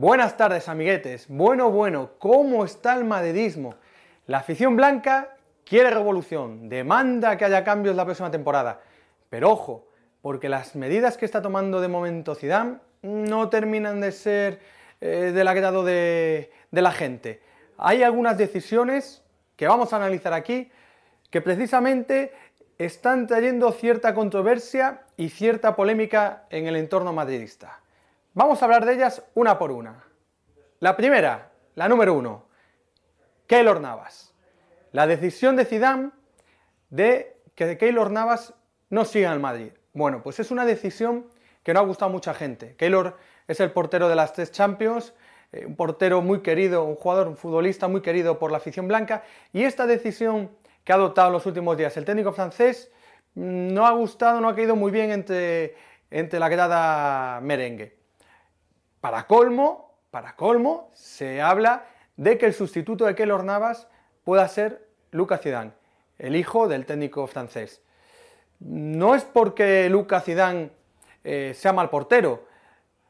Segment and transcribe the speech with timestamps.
[0.00, 1.26] Buenas tardes, amiguetes.
[1.26, 3.74] Bueno, bueno, ¿cómo está el madridismo?
[4.28, 8.80] La afición blanca quiere revolución, demanda que haya cambios la próxima temporada.
[9.28, 9.88] Pero ojo,
[10.22, 14.60] porque las medidas que está tomando de momento Zidane no terminan de ser
[15.00, 17.42] eh, del agrado de, de la gente.
[17.76, 19.24] Hay algunas decisiones
[19.56, 20.70] que vamos a analizar aquí
[21.28, 22.32] que precisamente
[22.78, 27.80] están trayendo cierta controversia y cierta polémica en el entorno madridista.
[28.38, 30.04] Vamos a hablar de ellas una por una.
[30.78, 32.44] La primera, la número uno,
[33.48, 34.32] Keylor Navas.
[34.92, 36.12] La decisión de Zidane
[36.88, 38.54] de que Keylor Navas
[38.90, 39.72] no siga en Madrid.
[39.92, 41.26] Bueno, pues es una decisión
[41.64, 42.76] que no ha gustado a mucha gente.
[42.76, 43.16] Keylor
[43.48, 45.14] es el portero de las tres Champions,
[45.50, 49.24] eh, un portero muy querido, un jugador, un futbolista muy querido por la afición blanca,
[49.52, 50.52] y esta decisión
[50.84, 52.92] que ha adoptado en los últimos días el técnico francés
[53.34, 55.74] mm, no ha gustado, no ha caído muy bien entre,
[56.08, 57.98] entre la grada merengue.
[59.00, 63.88] Para colmo, para colmo, se habla de que el sustituto de Keylor Navas
[64.24, 65.72] pueda ser Lucas Zidane,
[66.18, 67.80] el hijo del técnico francés.
[68.60, 70.70] No es porque Lucas Zidane
[71.22, 72.44] eh, sea mal portero,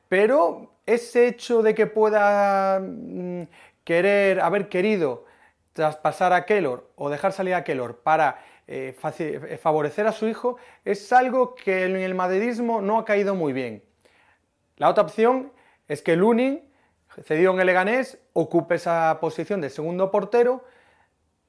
[0.09, 3.43] pero ese hecho de que pueda mm,
[3.84, 5.25] querer, haber querido
[5.73, 10.57] traspasar a Keylor o dejar salir a Keylor para eh, eh, favorecer a su hijo
[10.84, 13.83] es algo que en el madridismo no ha caído muy bien.
[14.77, 15.53] La otra opción
[15.89, 16.62] es que Lunin,
[17.25, 20.64] cedido en el Leganés, ocupe esa posición de segundo portero,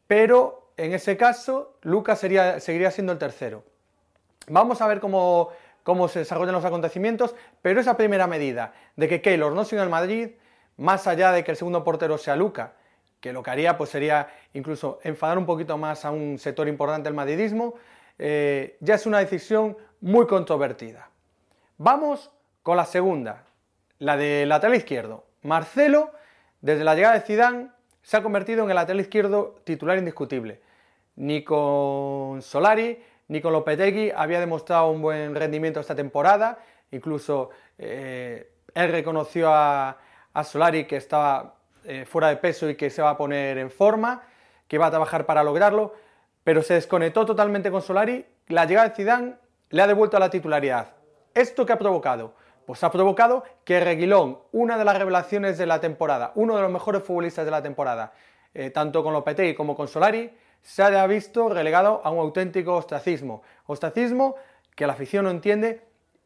[0.07, 3.63] pero en ese caso Lucas seguiría siendo el tercero.
[4.47, 5.49] Vamos a ver cómo,
[5.83, 9.89] cómo se desarrollan los acontecimientos, pero esa primera medida de que Keylor no siga en
[9.89, 10.29] Madrid,
[10.77, 12.73] más allá de que el segundo portero sea Luca,
[13.19, 17.09] que lo que haría pues sería incluso enfadar un poquito más a un sector importante
[17.09, 17.75] del madridismo,
[18.17, 21.09] eh, ya es una decisión muy controvertida.
[21.77, 22.31] Vamos
[22.63, 23.43] con la segunda,
[23.99, 25.25] la de lateral izquierdo.
[25.43, 26.11] Marcelo,
[26.61, 27.69] desde la llegada de Zidane,
[28.01, 30.61] se ha convertido en el lateral izquierdo titular indiscutible.
[31.17, 36.59] Ni con Solari, ni con Lopetegui había demostrado un buen rendimiento esta temporada.
[36.91, 39.97] Incluso eh, él reconoció a,
[40.43, 44.23] Solari que estaba eh, fuera de peso y que se va a poner en forma,
[44.69, 45.93] que va a trabajar para lograrlo,
[46.45, 48.25] pero se desconectó totalmente con Solari.
[48.47, 49.33] La llegada de Zidane
[49.69, 50.93] le ha devuelto a la titularidad.
[51.33, 52.33] ¿Esto qué ha provocado?
[52.69, 56.71] Pues ha provocado que Reguilón, una de las revelaciones de la temporada, uno de los
[56.71, 58.13] mejores futbolistas de la temporada,
[58.53, 60.29] eh, tanto con Lopetegui como con Solari,
[60.61, 63.41] se haya visto relegado a un auténtico ostracismo.
[63.65, 64.35] Ostracismo
[64.75, 65.81] que la afición no entiende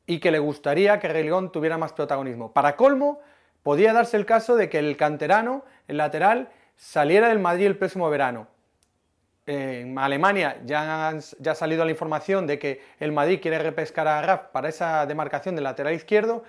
[0.05, 2.51] y que le gustaría que Reguilón tuviera más protagonismo.
[2.51, 3.21] Para colmo,
[3.63, 8.09] podía darse el caso de que el canterano, el lateral, saliera del Madrid el próximo
[8.09, 8.47] verano
[9.45, 14.47] en Alemania ya, ha salido la información de que el Madrid quiere repescar a Raf
[14.51, 16.43] para esa demarcación del lateral izquierdo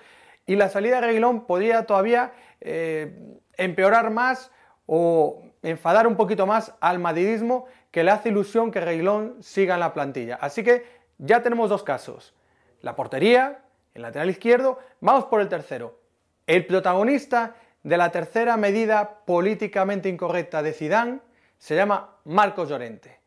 [0.45, 4.51] y la salida de Reguilón podría todavía eh, empeorar más
[4.85, 9.79] o enfadar un poquito más al madridismo que le hace ilusión que Reguilón siga en
[9.79, 10.35] la plantilla.
[10.39, 10.85] Así que
[11.17, 12.33] ya tenemos dos casos,
[12.81, 13.61] la portería,
[13.93, 15.99] el lateral izquierdo, vamos por el tercero.
[16.45, 21.19] El protagonista de la tercera medida políticamente incorrecta de Zidane
[21.65, 23.17] se llama Marcos Llorente.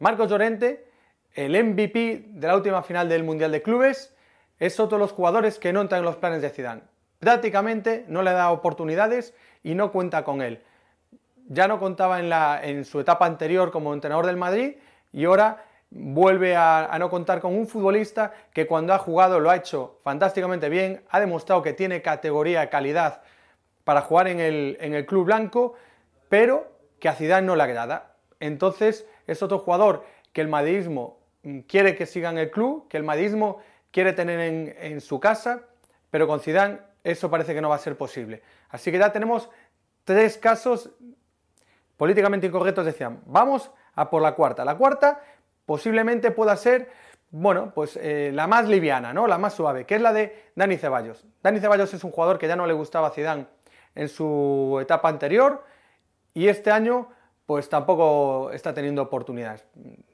[0.00, 0.90] Marcos Llorente,
[1.32, 4.12] el MVP de la última final del Mundial de Clubes,
[4.58, 6.82] es otro de los jugadores que no entran en los planes de Zidane.
[7.20, 10.60] Prácticamente no le da oportunidades y no cuenta con él.
[11.46, 12.18] Ya no contaba
[12.64, 14.74] en, su etapa anterior como entrenador del Madrid
[15.12, 19.56] y ahora vuelve a, no contar con un futbolista que cuando ha jugado lo ha
[19.56, 23.22] hecho fantásticamente bien, ha demostrado que tiene categoría, calidad
[23.84, 25.74] para jugar en el club blanco,
[26.28, 26.73] pero
[27.04, 28.14] que a Zidane no le agrada.
[28.40, 32.96] Entonces es otro jugador que el madridismo mm, quiere que siga en el club, que
[32.96, 33.58] el madridismo
[33.90, 34.40] quiere tener
[34.80, 35.64] en, su casa,
[36.10, 38.42] pero con Zidane eso parece que no va a ser posible.
[38.70, 39.50] Así que ya tenemos
[40.04, 40.92] tres casos
[41.98, 43.20] políticamente incorrectos decían.
[43.26, 44.64] Vamos a por la cuarta.
[44.64, 45.20] La cuarta
[45.66, 46.88] posiblemente pueda ser,
[47.30, 49.26] bueno, pues eh, la más liviana, ¿no?
[49.26, 51.22] La más suave, que es la de Dani Ceballos.
[51.42, 53.46] Dani Ceballos es un jugador que ya no le gustaba a Zidane
[53.94, 55.64] en su etapa anterior,
[56.34, 57.08] y este año
[57.46, 59.64] pues tampoco está teniendo oportunidades.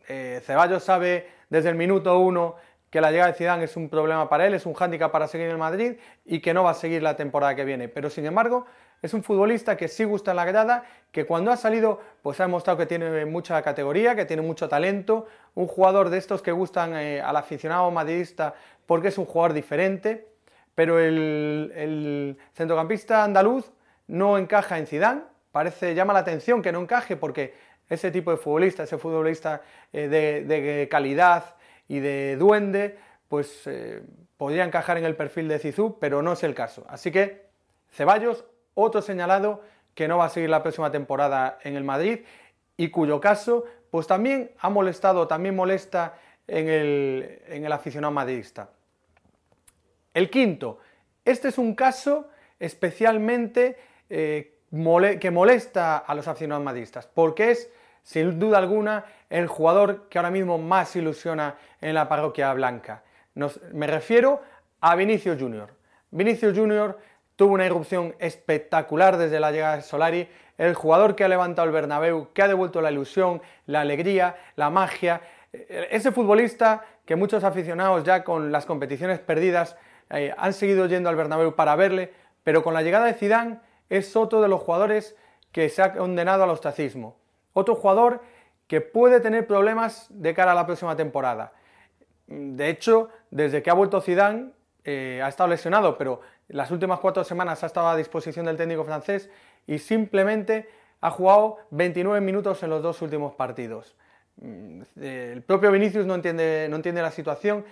[0.09, 2.57] Eh, Ceballos sabe desde el minuto uno
[2.91, 5.47] que la llegada de Zidane es un problema para él, es un hándicap para seguir
[5.47, 5.95] en el Madrid
[6.25, 7.89] y que no va a seguir la temporada que viene.
[7.89, 8.67] Pero sin embargo,
[9.01, 12.45] es un futbolista que sí gusta en la grada, que cuando ha salido, pues ha
[12.45, 16.97] demostrado que tiene mucha categoría, que tiene mucho talento, un jugador de estos que gustan
[16.97, 18.55] eh, al aficionado madridista
[18.87, 20.27] porque es un jugador diferente,
[20.75, 23.71] pero el, el centrocampista andaluz
[24.09, 25.23] no encaja en Zidane,
[25.53, 27.55] parece, llama la atención que no encaje porque
[27.89, 29.63] ese tipo de futbolista, ese futbolista
[29.93, 31.57] eh, de, calidad
[31.89, 32.99] y de duende,
[33.29, 34.03] pues eh,
[34.37, 36.85] podría encajar en el perfil de Zizou, pero no es el caso.
[36.89, 37.51] Así que
[37.91, 38.45] Ceballos
[38.75, 39.63] otro señalado
[39.95, 42.21] que no va a seguir la próxima temporada en el Madrid
[42.77, 46.15] y cuyo caso pues también ha molestado, también molesta
[46.47, 48.71] en el, en el aficionado madridista.
[50.15, 50.79] El quinto,
[51.25, 53.77] este es un caso especialmente
[54.09, 57.71] eh, que molesta a los aficionados madridistas, porque es,
[58.03, 63.03] sin duda alguna, el jugador que ahora mismo más ilusiona en la parroquia blanca.
[63.73, 64.43] me refiero
[64.81, 65.71] a Vinicius Junior.
[66.11, 66.99] Vinicius Junior
[67.37, 70.29] tuvo una irrupción espectacular desde la llegada de Solari,
[70.59, 74.71] el jugador que ha levantado el Bernabéu, que ha devuelto la ilusión, la alegría, la
[74.71, 75.23] magia,
[75.53, 79.77] ese futbolista que muchos aficionados ya con las competiciones perdidas
[80.11, 82.13] eh, han seguido yendo al Bernabéu para verle,
[82.45, 83.59] pero con la llegada de Zidane
[83.91, 85.17] es otro de los jugadores
[85.53, 87.17] que se ha condenado al ostracismo.
[87.53, 88.23] Otro jugador
[88.67, 91.53] que puede tener problemas de cara a la próxima temporada.
[92.27, 94.53] De hecho, desde que ha vuelto Zidane,
[94.85, 98.85] eh, ha estado lesionado, pero las últimas cuatro semanas ha estado a disposición del técnico
[98.85, 99.29] francés
[99.67, 100.69] y simplemente
[101.01, 103.97] ha jugado 29 minutos en los dos últimos partidos.
[104.37, 107.65] Mm, el propio Vinicius no entiende, no entiende la situación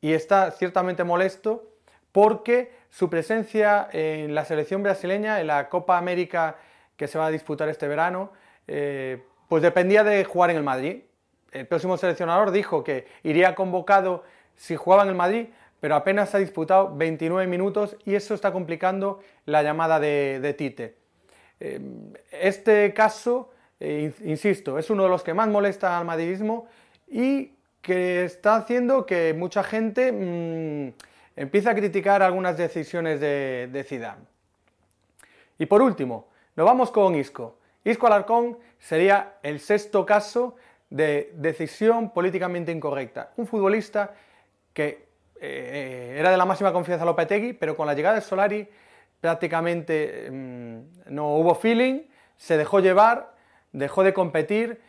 [0.00, 1.64] y está ciertamente molesto
[2.12, 6.56] porque su presencia en la selección brasileña, en la Copa América
[6.96, 8.32] que se va a disputar este verano,
[8.66, 11.02] eh, pues dependía de jugar en el Madrid.
[11.52, 14.24] El próximo seleccionador dijo que iría convocado
[14.56, 15.46] si jugaba en el Madrid,
[15.80, 20.96] pero apenas ha disputado 29 minutos y eso está complicando la llamada de, Tite.
[21.60, 21.80] Eh,
[22.32, 26.66] este caso, eh, insisto, es uno de los que más molesta al madridismo
[27.06, 30.92] y que está haciendo que mucha gente mm,
[31.38, 34.24] empiece a criticar algunas decisiones de, de Zidane.
[35.58, 37.58] Y por último, nos vamos con Isco.
[37.84, 40.56] Isco Alarcón sería el sexto caso
[40.90, 43.32] de decisión políticamente incorrecta.
[43.36, 44.14] Un futbolista
[44.72, 45.06] que
[45.40, 48.68] eh, era de la máxima confianza Lopetegui, pero con la llegada de Solari
[49.20, 52.02] prácticamente mm, no hubo feeling,
[52.36, 53.34] se dejó llevar,
[53.72, 54.80] dejó de competir,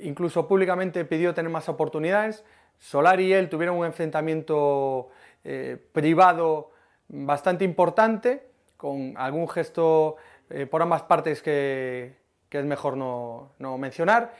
[0.00, 2.44] incluso públicamente pidió tener más oportunidades.
[2.78, 5.10] Solari y él tuvieron un enfrentamiento
[5.44, 6.70] eh, privado
[7.08, 10.16] bastante importante, con algún gesto
[10.48, 12.16] eh, por ambas partes que,
[12.50, 14.34] es mejor no, no, mencionar.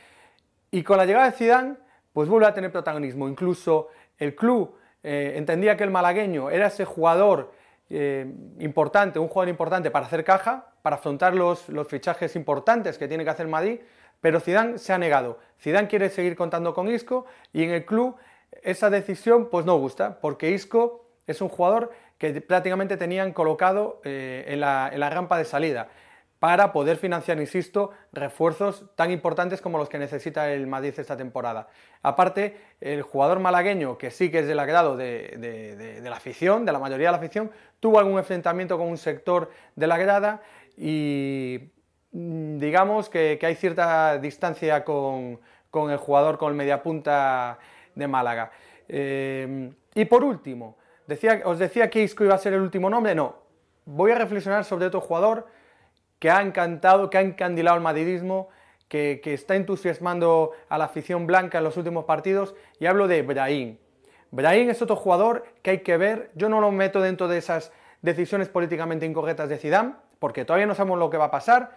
[0.70, 1.76] Y con la llegada de Zidane,
[2.12, 3.28] pues vuelve a tener protagonismo.
[3.28, 3.88] Incluso
[4.18, 7.58] el club eh, entendía que el malagueño era ese jugador
[8.60, 13.30] importante, un jugador importante para hacer caja, para afrontar los, fichajes importantes que tiene que
[13.30, 13.80] hacer Madrid,
[14.20, 15.38] pero Zidane se ha negado.
[15.60, 18.16] Zidane quiere seguir contando con Isco y en el club
[18.62, 24.44] esa decisión pues no gusta, porque Isco es un jugador que prácticamente tenían colocado eh,
[24.48, 25.88] en la rampa de salida
[26.40, 31.68] para poder financiar, insisto, refuerzos tan importantes como los que necesita el Madrid esta temporada.
[32.02, 36.78] Aparte, el jugador malagueño, que sí que es del agrado de, la afición, de la
[36.78, 40.40] mayoría de la afición, tuvo algún enfrentamiento con un sector de la grada
[40.78, 41.72] y
[42.12, 45.40] mm, digamos que, hay cierta distancia con,
[45.74, 47.58] el jugador, con el mediapunta
[47.94, 48.50] de Málaga.
[48.88, 50.76] Eh, y por último,
[51.06, 53.36] decía, os decía que Isco iba a ser el último nombre, no.
[53.84, 55.46] Voy a reflexionar sobre otro jugador
[56.18, 58.48] que ha encantado, que ha encandilado el madridismo,
[58.88, 63.78] que, está entusiasmando a la afición blanca en los últimos partidos, y hablo de Brahim.
[64.32, 67.72] Brahim es otro jugador que hay que ver, yo no lo meto dentro de esas
[68.02, 71.70] decisiones políticamente incorrectas de Zidane, porque todavía no sabemos lo que va a pasar,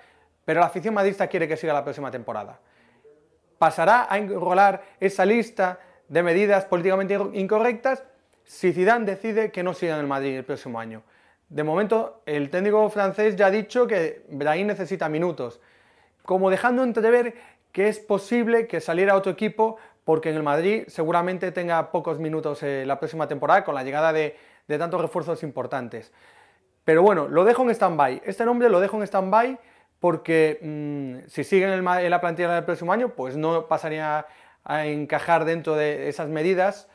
[0.43, 2.59] pero la afición madridista quiere que siga la próxima temporada.
[3.57, 8.03] Pasará a enrolar esa lista de medidas políticamente incorrectas
[8.43, 11.03] si Zidane decide que no siga en el Madrid el próximo año.
[11.49, 15.61] De momento, el técnico francés ya ha dicho que Brahim necesita minutos,
[16.23, 17.35] como dejando entrever
[17.71, 22.61] que es posible que saliera otro equipo porque en el Madrid seguramente tenga pocos minutos
[22.63, 26.11] eh, la próxima temporada con la llegada de, tantos refuerzos importantes.
[26.83, 28.23] Pero bueno, lo dejo en stand-by.
[28.25, 29.59] Este nombre lo dejo en stand-by
[29.99, 34.25] porque mm, si sigue en, la plantilla del próximo año, pues no pasaría
[34.63, 36.87] a encajar dentro de esas medidas.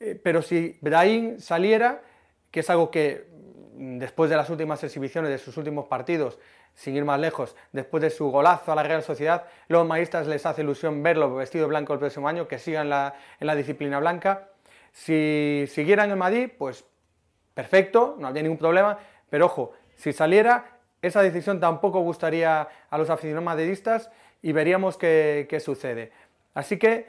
[0.00, 2.02] Eh, pero si Brahim saliera,
[2.50, 3.26] que es algo que
[3.74, 6.38] después de las últimas exhibiciones de sus últimos partidos,
[6.74, 10.44] sin ir más lejos, después de su golazo a la Real Sociedad, los maristas les
[10.44, 14.48] hace ilusión verlo vestido blanco el próximo año, que sigan en la disciplina blanca.
[14.92, 16.84] Si siguieran en Madrid, pues
[17.54, 18.98] perfecto, no habría ningún problema,
[19.30, 24.10] pero ojo, si saliera, esa decisión tampoco gustaría a los aficionados madridistas
[24.42, 26.12] y veríamos qué, sucede.
[26.54, 27.06] Así que,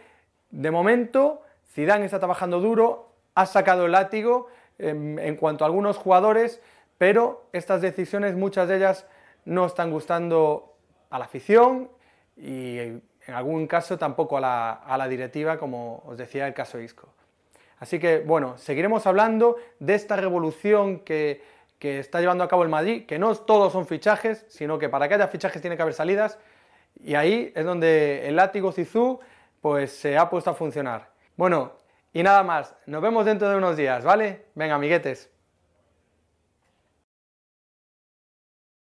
[0.50, 1.42] de momento,
[1.74, 4.48] Zidane está trabajando duro, ha sacado el látigo,
[4.78, 6.62] en, cuanto a algunos jugadores,
[6.98, 9.06] pero estas decisiones, muchas de ellas,
[9.46, 10.74] no están gustando
[11.10, 11.90] a la afición
[12.36, 17.08] y en algún caso tampoco a la, directiva, como os decía el caso Isco.
[17.80, 21.44] Así que, bueno, seguiremos hablando de esta revolución que,
[21.80, 25.08] que está llevando a cabo el Madrid, que no todos son fichajes, sino que para
[25.08, 26.40] que haya fichajes tiene que haber salidas,
[27.04, 29.20] y ahí es donde el látigo Zizú
[29.66, 31.10] pues se ha puesto a funcionar.
[31.36, 31.72] Bueno,
[32.14, 34.46] y nada más, nos vemos dentro de unos días, ¿vale?
[34.54, 35.35] Venga, amiguetes.